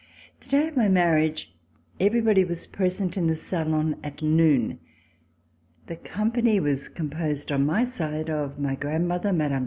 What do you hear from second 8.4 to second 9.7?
my grandmother, Mme.